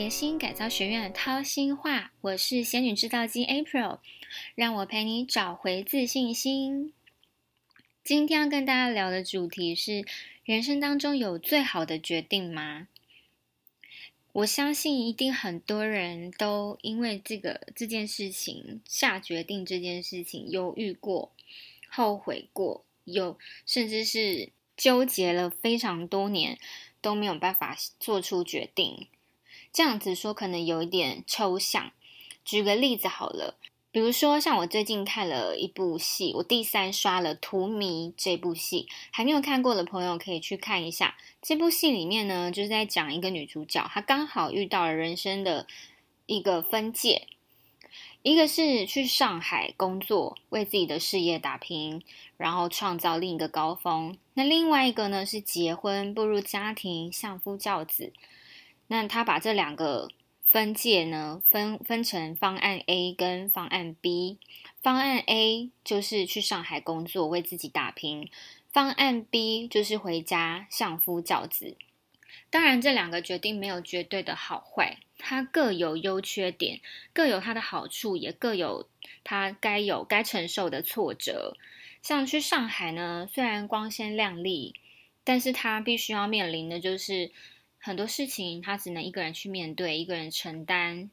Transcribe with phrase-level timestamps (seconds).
[0.00, 3.98] 蝶心改造学院掏心话，我是仙女制造机 April，
[4.54, 6.94] 让我陪你找回自信心。
[8.02, 10.06] 今天要跟大家聊的主题是：
[10.42, 12.88] 人生当中有最好的决定吗？
[14.32, 21.30] 我相信一定很多人都因为这个这件事情下决定，这件事情犹豫过、
[21.90, 24.48] 后悔过，有甚至是
[24.78, 26.58] 纠结了非常多年
[27.02, 29.06] 都没有办法做出决定。
[29.72, 31.92] 这样子说可能有一点抽象。
[32.44, 33.56] 举个例子好了，
[33.92, 41.16] 比如说像我最近看了一部戏，我第三刷了《荼蘼》这部戏，还没有看过的朋友可以去看一下。
[41.42, 45.66] 这部戏里面呢，就是在讲一个女主角，她刚好遇到了人生的
[46.26, 47.28] 一个分界，
[48.22, 52.02] 一个是去上海工作，为自己的事业打拼，
[52.36, 58.12] 然后创造另一个高峰；那另外一个呢，是结婚，步入家庭，相夫教子。
[58.92, 60.10] 那他把这两个
[60.42, 64.38] 分界呢，分分成方案 A 跟方案 B。
[64.82, 68.26] 方案 A 就是去上海工作，为自己打拼；
[68.72, 71.76] 方案 B 就是回家相夫教子。
[72.50, 76.80] 当然，这两个决定没有绝对的好坏，它各有优缺点，
[77.12, 78.88] 各有它的好处，也各有
[79.22, 81.56] 它该有该承受的挫折。
[82.02, 84.74] 像去上海呢，虽然光鲜亮丽，
[85.22, 87.30] 但是它必须要面临的就是。
[87.80, 91.10] 很多事情他只能一个人去面对，一个人承担。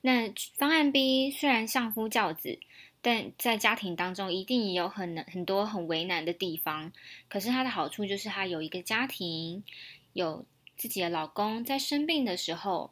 [0.00, 2.58] 那方案 B 虽然相夫教子，
[3.02, 6.92] 但在家庭当中一定也有很很多很为难的地方。
[7.28, 9.62] 可是它的好处就是他有一个家庭，
[10.14, 10.46] 有
[10.78, 12.90] 自己的老公，在生病的时候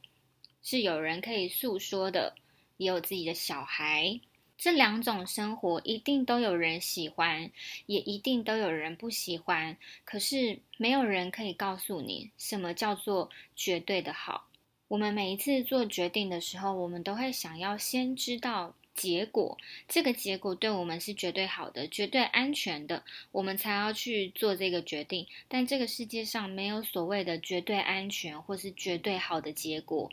[0.62, 2.34] 是有人可以诉说的，
[2.76, 4.20] 也有自己的小孩。
[4.64, 7.50] 这两种生活一定都有人喜欢，
[7.84, 9.76] 也一定都有人不喜欢。
[10.06, 14.48] 可是没有人可以告诉你什么叫做绝对的好。
[14.88, 25.26] 我们每一次做决定的时候，我们都会想要先知道结果，这个结果对我们是绝对好的、绝对安全的，我们才要去做这个决定。
[25.46, 30.10] 但这个世界上没有所谓的绝对安全或是绝对好的结果。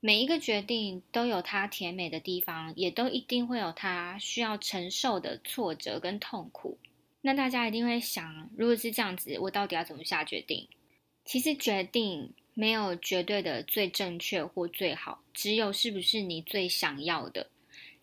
[0.00, 6.78] 每一个决定都有它甜美的地方，也都一定会有它需要承受的挫折跟痛苦。
[7.20, 10.68] 那大家一定会想，如果是这样子，我到底要怎么下决定？
[11.24, 17.50] 其实决定没有绝对的最正确或最好，只有是不是你最想要的。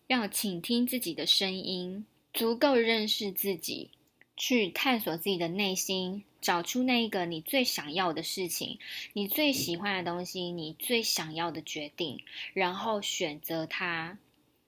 [0.06, 3.90] 要倾听自己的声音，足够认识自己。
[4.36, 8.78] 去探索自己的内心，找出那一个你最想要的事情，
[9.14, 12.20] 你最喜欢的东西，你最想要的决定，
[12.52, 14.18] 然后选择它。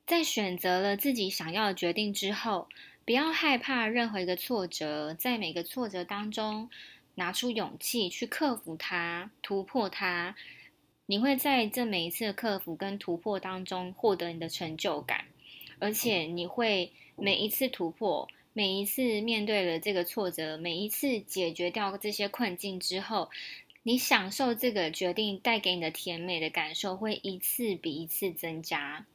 [0.06, 2.68] 在选择了自己想要的决定之后，
[3.04, 6.70] 不要害怕任何一个挫折，在每个挫折当中
[7.16, 10.34] 拿出勇气去克服它，突破它。
[11.04, 15.26] 你会在这每一次的克服跟突破当中获得你的成就感，
[15.78, 18.28] 而且你会每一次突破。
[18.58, 23.30] 每一次面对了这个挫折，每一次解决掉这些困境之后，
[23.84, 29.06] 你享受这个决定带给你的甜美的感受会一次比一次增加。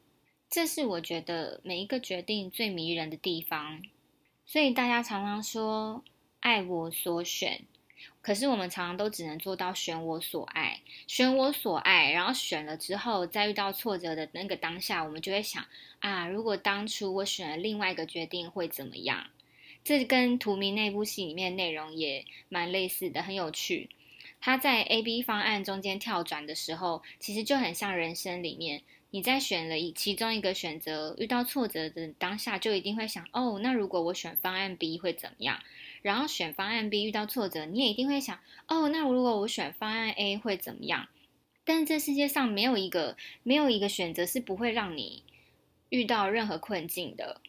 [0.50, 3.82] 这是我觉得每一个决定最迷人的地方。
[4.46, 6.06] 所以大家常常说
[6.40, 7.66] “爱我所选”，
[8.22, 12.12] 可是我们常常都只能做到“选我所爱”，选我所爱。
[12.12, 15.66] 然后选了之后，在遇到挫折的那个当下，我们就会想。
[16.00, 16.28] 啊！
[16.28, 19.28] 如果当初我选了另外一个决定会怎么样？
[19.86, 23.90] 这跟《图迷》那部戏里面内容也蛮类似的，很有趣。
[24.42, 28.82] 他在 A、B 方案中间跳转的时候，其实就很像人生里面，
[29.12, 35.62] 你在选了一其中一个选择，遇到挫折的当下，就一定会想：哦，那如果我选方案 B 会怎么样？
[36.04, 41.08] 然后选方案 B 遇到挫折，你也一定会想：哦，那如果我选方案 A 会怎么样？
[41.66, 45.24] 但是这世界上没有一个没有一个选择是不会让你。
[45.90, 47.40] 遇到任何困境的，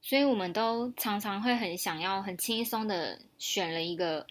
[0.00, 4.26] 所以我们都常常会很想要很轻松的选了一个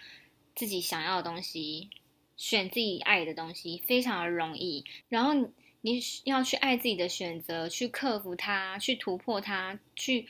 [0.54, 1.90] 自己想要的东西，
[2.36, 4.84] 选自己爱的东西，非常的容易。
[5.08, 5.34] 然后
[5.80, 10.28] 你要去爱自己的选择，去克服它，去突破它，去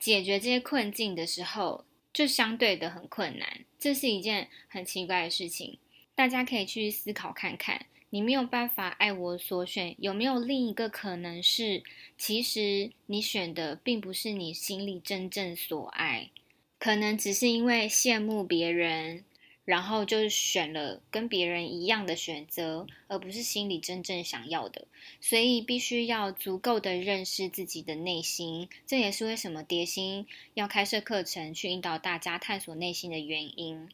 [0.00, 1.84] 解决这些困境的时候，
[2.16, 3.46] 就相对的很困难。
[3.78, 5.78] 这是一件很奇怪的事情，
[6.14, 7.84] 大家可以去思考看看。
[8.08, 11.82] 你没有办法爱我所选，有没有另一个可能是，
[12.16, 16.30] 其实你选的并不是你心里真正所爱，
[16.78, 19.22] 可能只是因为羡慕别人，
[19.66, 24.86] 然后就选了跟别人一样的选择，而不是心里真正想要的。
[25.20, 33.88] 所以必须要足够的认识自己的内心，这也是为什么蝶心要开设课程去引导大家探索内心的原因。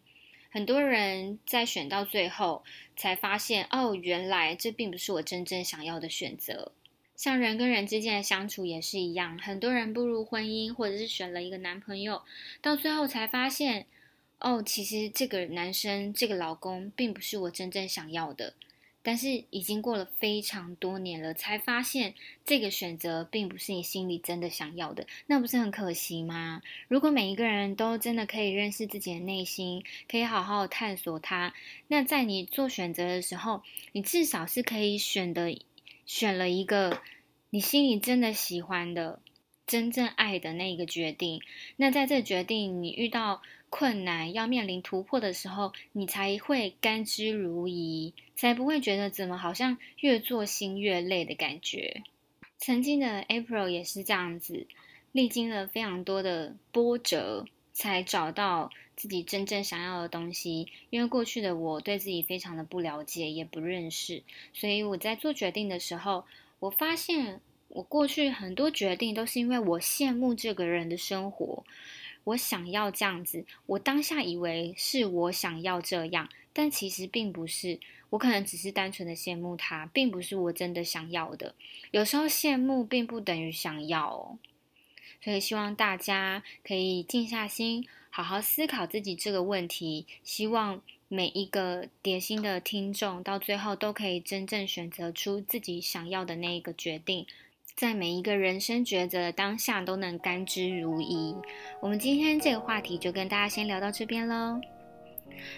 [0.51, 2.63] 很多人在选到最后
[2.95, 6.73] 才发现，哦，原来这并不是我真正想要的选择。
[7.17, 12.21] 像人跟人之间的相处也是一样，很多人步入婚姻，或者是选了一个男朋友，
[12.61, 13.87] 到最后才发现，
[14.43, 18.55] 哦，其实这个男生、这个老公并不是我真正想要的。
[19.05, 26.63] 但是已经过了非常多年了，才发现这个选择并不是你心里真的想要的，那不是很可惜吗？
[26.87, 31.53] 如果每一个人都真的可以认识自己的内心，可以好好探索它，
[31.89, 35.59] 那在你做选择的时候，你至少是可以选的，
[36.07, 37.03] 选了一个
[37.51, 39.19] 你心里真的喜欢的、
[39.67, 41.41] 真正爱的那一个决定。
[41.77, 48.13] 那在这决定你遇到困难要面临突破的时候，你才会甘之如饴。
[48.35, 52.03] 才不会觉得怎么好像越做心越累的感觉。
[52.59, 54.67] 曾经的 April 也是这样子，
[55.13, 60.67] 历经了非常多的波折，才找到自己真正想要的东西。
[60.91, 66.25] 因为过去的我对自己非常的不了解，也不认识，所以我在做决定的时候，
[66.59, 67.41] 我发现
[67.73, 71.65] 我过去很多决定都是因为我羡慕这个人的生活，
[72.25, 73.45] 我想要这样子。
[73.67, 77.81] 我当下以为是我想要这样，但其实并不是。
[78.11, 81.55] 我可能只是单纯的羡慕他，并不是我真的想要的。
[81.93, 84.39] 有时候羡慕并不等于想要哦，
[85.25, 90.07] 所以希望大家可以静下心，好好思考自己这个问题。
[90.23, 97.27] 希望每一个叠心的听众到最后都可以真正选择出自己想要的那一个决定，
[97.77, 101.37] 在每一个人生抉择的当下都能甘之如饴。
[101.81, 104.61] 我们今天这个话题就跟大家先聊到这边喽。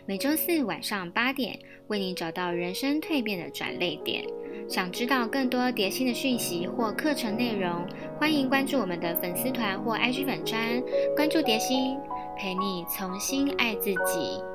[0.07, 1.59] 每周四晚上八点，
[1.89, 4.25] 为你找到人生蜕变的转泪点。
[4.69, 7.87] 想知道更多蝶心的讯息或课程内容，
[8.19, 10.83] 欢迎关注我们的粉丝团或 IG 粉专。
[11.17, 11.99] 关注蝶心，
[12.39, 14.54] 陪你重新爱自己。